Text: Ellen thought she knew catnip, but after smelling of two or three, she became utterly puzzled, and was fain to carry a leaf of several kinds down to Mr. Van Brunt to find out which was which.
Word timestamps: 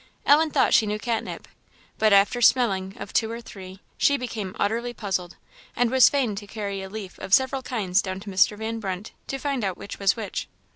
Ellen 0.25 0.49
thought 0.49 0.73
she 0.73 0.87
knew 0.87 0.97
catnip, 0.97 1.47
but 1.99 2.11
after 2.11 2.41
smelling 2.41 2.95
of 2.97 3.13
two 3.13 3.29
or 3.29 3.39
three, 3.39 3.81
she 3.99 4.17
became 4.17 4.55
utterly 4.57 4.95
puzzled, 4.95 5.35
and 5.75 5.91
was 5.91 6.09
fain 6.09 6.33
to 6.37 6.47
carry 6.47 6.81
a 6.81 6.89
leaf 6.89 7.19
of 7.19 7.35
several 7.35 7.61
kinds 7.61 8.01
down 8.01 8.19
to 8.21 8.31
Mr. 8.31 8.57
Van 8.57 8.79
Brunt 8.79 9.11
to 9.27 9.37
find 9.37 9.63
out 9.63 9.77
which 9.77 9.99
was 9.99 10.15
which. 10.15 10.47